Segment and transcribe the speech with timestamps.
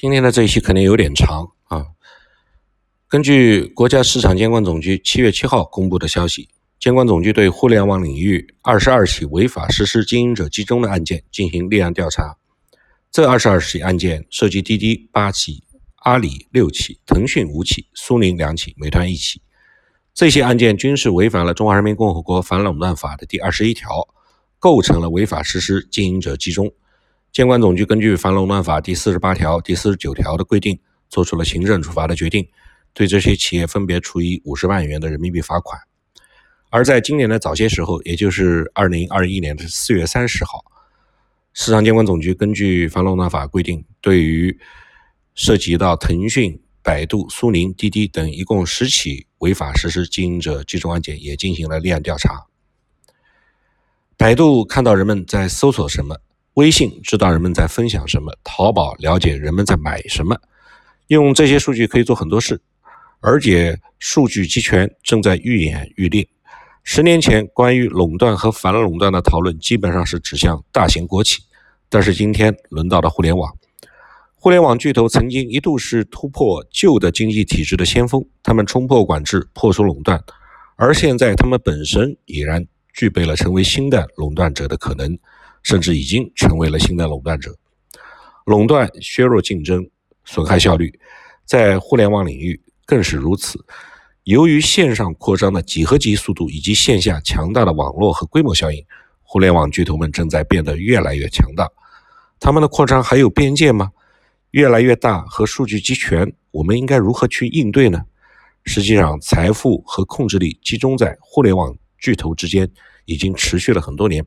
[0.00, 1.84] 今天的这一期可能有点长啊。
[3.08, 12.36] 根据国家市场监管总局七月七号公布的消息，监管总局对互联网领域二十二起违法实施经营者集中的案件进行立案调查。
[13.10, 15.64] 这二十二起案件涉及滴滴八起、
[15.96, 19.42] 阿里六起、腾讯五起、苏宁两起、美团一起。
[20.14, 24.06] 这些案件均是违反了《中华人民共和国反垄断法》的第二十一条，
[24.60, 26.72] 构成了违法实施经营者集中。
[27.32, 32.48] 监管总局根据《反垄断法》第四十八条、第四十九条的规定，作出了行政处罚的决定，
[32.92, 35.80] 对这些企业分别处以五十万元的人民币罚款。
[36.70, 40.64] 而在今年的早些时候，也就是二零二一年的四月三十号，
[41.52, 44.58] 市场监管总局根据《反垄断法》规定，对于
[45.34, 52.46] 涉及到腾讯、百度、苏宁、滴滴等一共十起违法实施经营者集中案件，也进行了立案调查。
[54.16, 56.16] 百度看到人们在搜索什么？
[56.58, 60.36] 微信知道人们在分享什么，淘宝了解人们在买什么，
[61.06, 62.60] 用这些数据可以做很多事，
[63.20, 66.26] 而且数据集权正在愈演愈烈。
[66.82, 71.38] 十年前，关于垄断和反垄断的讨论基本上是指向大型国企，
[71.88, 73.56] 但是今天轮到了互联网。
[74.34, 80.20] 互联网巨头曾经一度是突破旧的经济体制的先锋，他们冲破管制，破除垄断，
[80.74, 85.16] 而现在他们本身已然具备了成为新的垄断者的可能。
[85.62, 87.56] 甚至已经成为了新的垄断者。
[88.44, 89.88] 垄断削弱竞争，
[90.24, 90.98] 损害效率，
[91.44, 93.64] 在互联网领域更是如此。
[94.24, 98.84] 由于线上扩张的几何级速度以及线下强大的网络和规模效应，
[99.22, 101.68] 互联网巨头们正在变得越来越强大。
[102.40, 103.90] 他们的扩张还有边界吗？
[104.52, 108.02] 越来越大和数据集权，我们应该如何去应对呢？
[108.64, 112.70] 实际上，财富和控制力集中在互联网巨头之间，
[113.04, 114.24] 已经持续了很多年。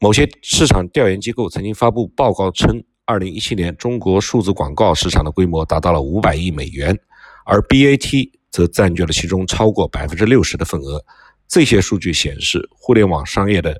[0.00, 6.96] 某些市场调研机构曾经发布报告称，二零一七年中国数字广告市场的规模达到了五百亿美元，
[7.44, 11.04] 而 BAT 则占据了其中超过百分之六十的份额。
[11.48, 13.76] 这些数据显示，互联网商业的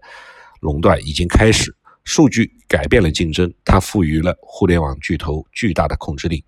[0.60, 1.72] 垄断已经开始。
[2.02, 6.44] 数据改变了竞争，它赋予了互联网巨头巨大的控制力。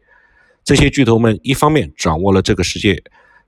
[0.64, 3.00] 这些巨头们一方面掌握了这个世界、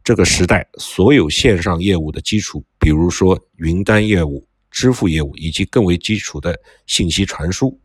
[0.04, 4.46] 这个时代所有线上业务的基础，比如说云端业务。
[4.72, 7.78] 支付业务以及更为基础的信息传输，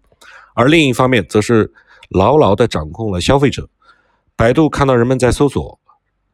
[0.56, 1.72] 而另一方面则是
[2.10, 3.70] 牢牢地掌控了消费者。
[4.36, 5.80] 百度看到人们在搜索，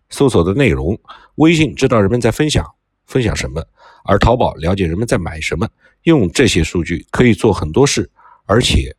[0.10, 0.96] 搜索的内容；
[1.36, 2.66] 微信知道人们在分享，
[3.08, 3.62] 分享什么；
[4.06, 5.68] 而淘宝了解人们在买什么。
[6.04, 8.10] 用这些数据可以做很多事，
[8.46, 8.96] 而且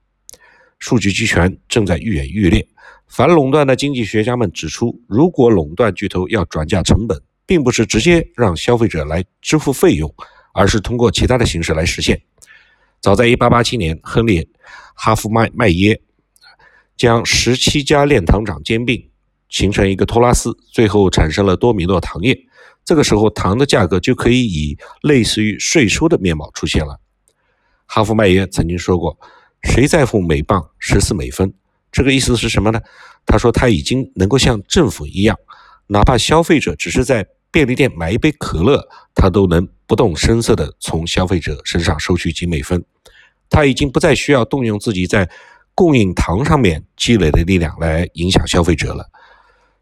[0.79, 2.67] 数据集权正在愈演愈烈。
[3.07, 10.13] 反垄断的经济学家们指出，如果垄断巨头要转嫁成本，并不是直接让消费者来支付费用。
[10.55, 12.23] 而是通过其他的形式来实现。
[13.03, 14.41] 早在1887年，亨利·
[14.95, 16.01] 哈夫麦麦耶
[16.97, 19.11] 将十七家炼糖厂兼并，
[19.51, 22.39] 形成一个托拉斯，最后产生了多米诺糖业。
[22.85, 26.99] 这个时候，糖的价格就可以以类似于税收的面貌出现了。
[27.87, 29.19] 哈夫麦耶曾经说过
[29.63, 31.53] ：“谁在乎每磅十四美分？”
[31.93, 32.81] 这个意思是什么呢？
[33.27, 35.37] 他说他已经能够像政府一样，
[35.89, 39.69] 哪怕消费者只是在便利店买一杯可乐，他都能。
[39.87, 42.83] 不动声色地从消费者身上收取几美分，
[43.51, 45.29] 他已经不再需要动用自己在
[45.75, 49.05] 供应糖上面积累的力量来影响消费者了。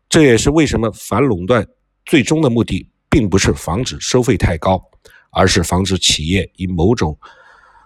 [0.08, 1.66] 这也是为什么反垄断
[2.04, 4.82] 最终的目的并不是防止收费太高，
[5.30, 7.16] 而是防止企业以某种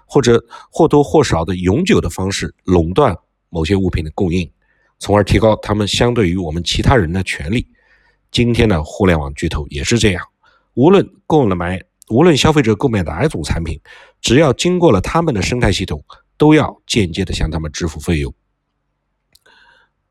[0.06, 3.14] 或者或多或少的永久的方式垄断
[3.50, 4.50] 某些物品的供应，
[4.98, 7.66] 从而提高他们相对于我们其他人的权利。
[8.30, 10.24] 今天的互联网巨头也是这样，
[10.74, 11.78] 无论购买。
[12.08, 13.80] 无论消费者购买哪一种产品，
[14.20, 16.04] 只要经过了他们的生态系统，
[16.36, 18.32] 都要间接的向他们支付费用。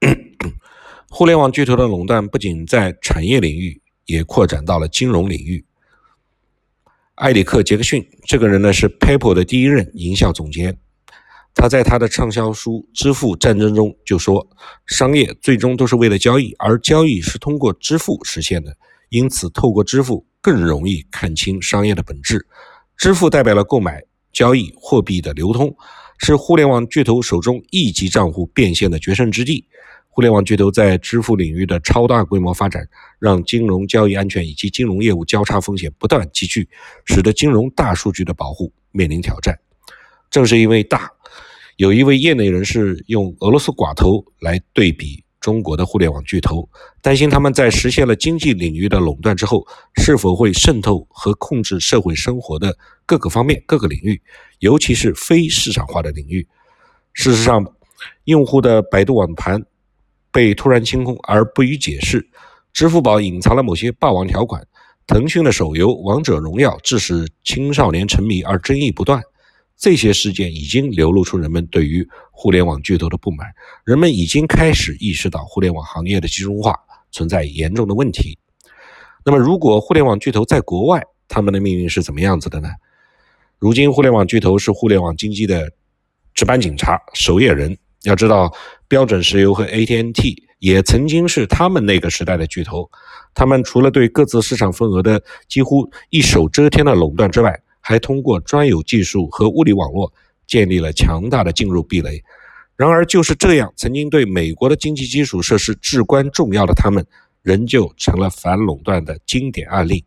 [1.10, 5.66] 互联网巨头的垄断不仅在产业领域，也扩展到了金融领域。
[7.16, 10.78] 埃里克·杰克逊这个人呢，是 PayPal 的第一任营销总监。
[11.54, 14.46] 他在他的畅销书《支付战争》中就说
[14.86, 18.76] ：“商业最终都是为了交易，而交易是通过支付实现的。
[19.08, 22.46] 因此，透过支付。”更容易看清商业的本质。
[22.96, 24.00] 支付代表了购买、
[24.32, 25.76] 交易、货币的流通，
[26.20, 29.66] 是互联网巨头手中一级账户变现的决胜之地。
[30.08, 32.88] 互联网巨头在支付领域的超大规模发展，
[33.18, 36.70] 让金融交易安全以及金融业务交叉风险不断积聚，
[37.06, 39.58] 使得金融大数据的保护面临挑战。
[40.30, 41.10] 正是因为大，
[41.78, 45.25] 有一位业内人士用俄罗斯寡头来对比。
[45.46, 46.68] 中国的互联网巨头
[47.04, 49.64] 担心，他们在实现了经济领域的垄断之后，
[50.02, 52.76] 是否会渗透和控制社会生活的
[53.06, 54.20] 各个方面、各个领域，
[54.58, 56.48] 尤其是非市场化的领域。
[57.14, 57.64] 事实上，
[58.24, 59.64] 用户的百度网盘
[60.32, 62.28] 被突然清空而不予解释，
[62.74, 64.66] 支付宝隐藏了某些霸王条款，
[65.06, 69.22] 腾讯的手游《王者荣耀》致使青少年沉迷而争议不断。
[69.78, 73.48] 这些事件已经流露出人们对于互联网巨头的不满，
[73.84, 76.78] 人们已经开始意识到互联网行业的集中化
[77.12, 78.38] 存在严重的问题。
[79.26, 82.70] 那么，如果互联网巨头在国外，他们的命运是怎么样子的呢？
[83.58, 85.72] 如今，互联网巨头是互联网经济的
[86.34, 87.78] 值班警察、守夜人。
[88.04, 88.54] 要知道，
[88.88, 92.88] 标准石油和 AT&T 也曾经是他们那个时代的巨头。
[93.34, 100.12] 他们除了对各自市场份额的几乎一手遮天的垄断之外，还通过专有技术和物理网络
[100.48, 102.20] 建立了强大的进入壁垒。
[102.76, 107.06] 然而，就是这样，曾经对美国的经济基础设施至关重要的他们，
[107.44, 110.04] 仍旧成了反垄断的经典案例。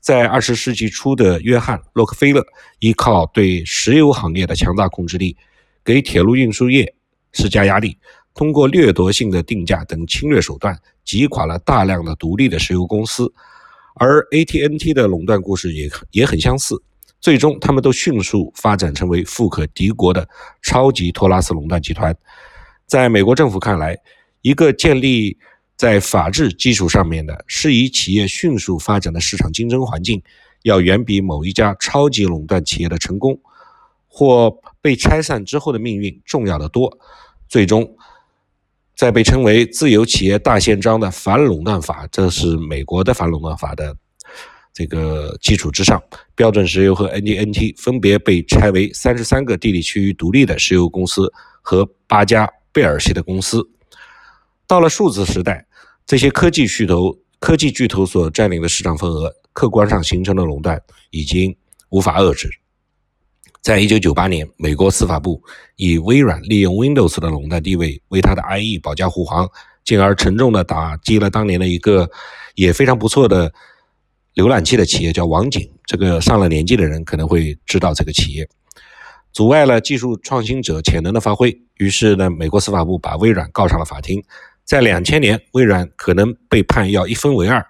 [0.00, 2.46] 在二十世纪初的约翰·洛克菲勒，
[2.78, 5.36] 依靠对石油行业的强大控制力，
[5.84, 6.94] 给铁路运输业
[7.32, 7.98] 施加压力，
[8.34, 13.30] 通过掠夺性的定价等侵略手段，击垮了大量的独立的石油公司。
[13.96, 16.80] 而 AT&T 的垄断故事也也很相似。
[17.20, 20.26] 最终，他们都迅速发展成为富可敌国的
[20.62, 22.16] 超级托拉斯垄断集团。
[22.86, 23.96] 在美国政府看来，
[24.40, 25.36] 一个建立
[25.76, 30.22] 在法治基础上面的适宜企业迅速发展的市场竞争环境，
[30.62, 33.38] 要远比某一家超级垄断企业的成功
[34.08, 34.50] 或
[34.80, 36.98] 被拆散之后的命运重要的多。
[37.48, 37.96] 最终，
[38.96, 43.94] 在被称为“自由企业大宪章”的反垄断法，这是美国的反垄断法的。
[44.80, 46.02] 这个基础之上，
[46.34, 51.30] 标准石油和 NTNT 分别被拆为三十三个地理区域独立的石油公司
[51.60, 53.62] 和八家贝尔系的公司。
[54.66, 55.66] 到了数字时代，
[56.06, 60.80] 这些科技巨头科技巨头所占领的市场份额，客观上形成的垄断
[61.10, 61.54] 已经
[61.90, 62.48] 无法遏制。
[63.60, 65.42] 在一九九八年，美国司法部
[65.76, 69.46] 以微软利用 Windows 的垄断地位为它的 IE 保驾护航，
[69.84, 72.10] 进而沉重地打击了当年的一个
[72.54, 73.52] 也非常不错的。
[74.40, 78.48] 浏览器的企业叫网景，这个上了年纪的人可能会知道这个企业，
[79.34, 81.60] 阻碍了技术创新者潜能的发挥。
[81.76, 84.22] 于是呢，美国司法部把微软告上了法庭。
[84.64, 87.62] 在两千年，微软可能被判要一分为二。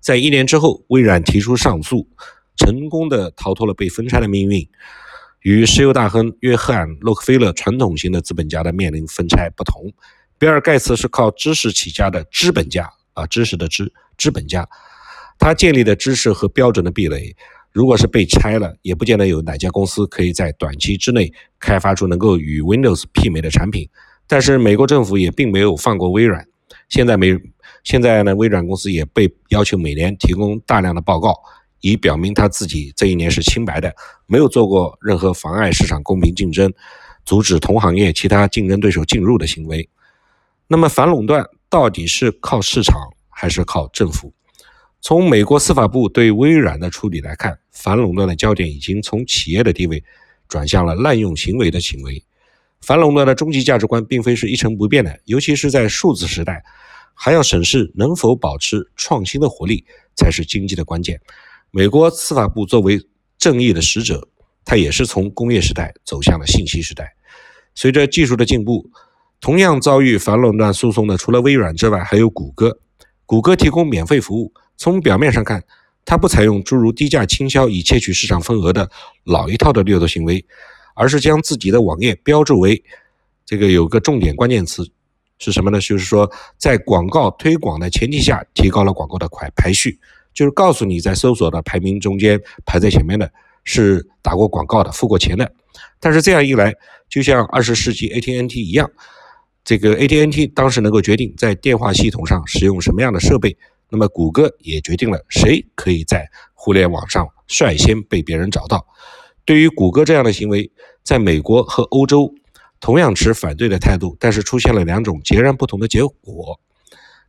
[0.00, 2.08] 在一年之后，微软提出上诉，
[2.56, 4.66] 成功的逃脱了被分拆的命运。
[5.40, 9.92] 与石油大亨约翰·洛克菲勒传统型的资本家的面临分拆不同，
[10.38, 14.66] 比尔·盖茨是靠知识起家的资本家啊，知识的知，资本家。
[15.38, 17.34] 他建立的知识和标准的壁垒，
[17.72, 23.88] 如果是被拆了，也不见得有哪家公司可以在短期之内开发出能够与 Windows 媲美的产品。
[24.26, 26.46] 但是美国政府也并没有放过微软。
[26.88, 27.36] 现在美
[27.82, 31.34] 现在呢，微软公司也被要求每年提供大量的报告，
[31.80, 33.94] 以表明他自己这一年是清白的，
[34.26, 36.72] 没有做过任何妨碍市场公平竞争、
[37.24, 39.86] 阻止同行业其他竞争对手进入的行为。
[40.66, 42.98] 那么反垄断到底是靠市场
[43.28, 44.32] 还是靠政府？
[45.06, 50.02] 从美国司法部对微软的处理来看，反垄断的焦点已经从企业的地位
[50.48, 52.24] 转向了滥用行为的行为。
[52.80, 56.64] 反垄断的终极价值观并非是一成不变的，尤其是在数字时代，
[57.12, 59.84] 还要审视能否保持创新的活力
[60.16, 61.20] 才是经济的关键。
[61.70, 62.98] 美国司法部作为
[63.36, 64.26] 正义的使者，
[64.64, 67.14] 它也是从工业时代走向了信息时代。
[67.74, 68.90] 随着技术的进步，
[69.38, 72.78] 同样遭遇反垄断诉讼的除了微软之外，还有谷歌。
[73.26, 74.50] 谷歌提供免费服务。
[74.76, 75.62] 从表面上看，
[76.04, 78.90] 它不采用诸如低价倾销以窃取市场份额的
[79.24, 80.44] 老一套的掠夺行为，
[80.94, 82.82] 而是将自己的网页标注为
[83.46, 84.86] 这个有个重点关键词
[85.38, 85.80] 是什么呢？
[85.80, 89.98] 就是说，在广告推广的前提下，提高了广告的排排序，
[90.32, 93.30] 就是告诉你在搜索的排名中间排在前面的
[93.64, 95.50] 是打过广告的、付过钱的。
[95.98, 96.72] 但是这样一来，
[97.08, 98.90] 就像二十世纪 AT&T 一样，
[99.64, 103.56] 这个 AT&T 当时能够决定在电话系统上使用什么样的设备。
[103.94, 108.84] 那么，谷歌也决定了谁可以在互联网上率先被别人找到。
[109.44, 110.68] 对于谷歌这样的行为，
[111.04, 112.34] 在美国和欧洲
[112.80, 116.58] 同样持反对的态度，但是出现了两种截然不同的结果。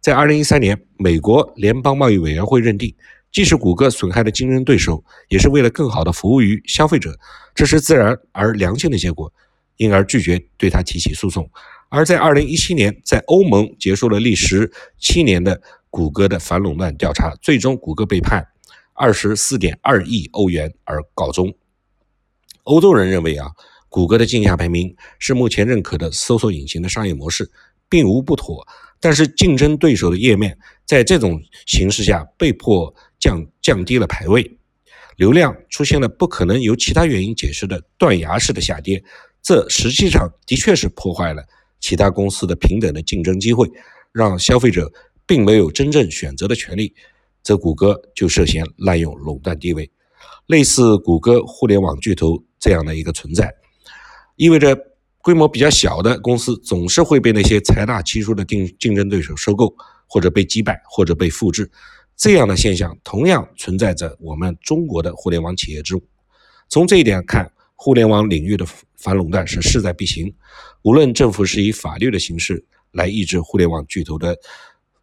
[0.01, 2.95] 在2013年，美国联邦贸易委员会认定，
[3.31, 7.15] 即使谷歌损害了竞争对手，也是为了更好的服务于消费者，
[7.53, 9.31] 这是自然而良性的结果，
[9.77, 11.49] 因而拒绝对他提起诉讼。
[11.89, 15.61] 而在2017年，在欧盟结束了历时七年的。
[15.95, 18.45] 谷歌的反垄断调查最终，谷歌被判
[18.91, 21.55] 二十四点二亿欧元而告终。
[22.63, 23.51] 欧洲人认为啊，
[23.87, 27.49] 谷歌的竞价排名是目前认可的搜索引擎的商业模式，
[27.87, 28.67] 并无不妥。
[28.99, 34.57] 但是竞争对手的页面在这种形势下被迫降降低了排位，
[35.15, 39.01] 流量出现了不可能由其他原因解释的断崖式的下跌。
[39.45, 41.43] 这实际上的确是破坏了
[41.79, 43.69] 其他公司的平等的竞争机会，
[44.11, 44.91] 让消费者
[45.27, 46.91] 并没有真正选择的权利，
[47.43, 49.87] 则谷歌就涉嫌滥用垄断地位。
[50.47, 53.53] 类似谷歌互联网巨头这样的一个存在，
[54.35, 54.75] 意味着
[55.21, 59.71] 规模比较小的公司总是会被那些财大气粗的竞竞争对手收购，
[60.07, 61.69] 或者被击败，或者被复制。
[62.17, 66.01] 这样的现象同样存在着我们中国的互联网企业中。
[66.67, 68.65] 从这一点看，互联网领域的
[68.97, 70.33] 反垄断是势在必行。
[70.81, 74.35] 无论政府是以法律的形式来抑制互联网巨头的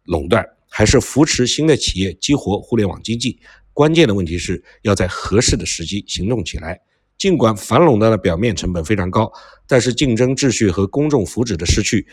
[0.05, 3.39] 垄断，还是扶持新的企业激活互联网经济。
[3.73, 6.79] 关键的问题是要在合适的时机行动起来。
[7.17, 9.31] 尽管反垄断的表面成本非常高，
[9.67, 12.05] 但是竞争秩序和公众福祉的失去，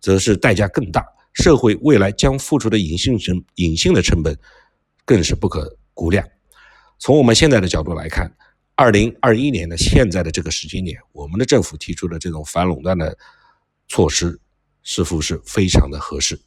[0.00, 1.04] 则是代价更大。
[1.34, 4.36] 社会未来将付出的隐性成隐性的成本，
[5.04, 6.26] 更是不可估量。
[6.98, 8.34] 从我们现在的角度来看，
[8.80, 13.18] 二零二一年的现在的这个时间点，我们的政府提出的这种反垄断的
[13.88, 14.38] 措施，
[14.84, 16.40] 似乎是非常的合适。